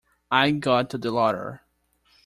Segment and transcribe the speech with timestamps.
[0.31, 1.61] I got to the larder.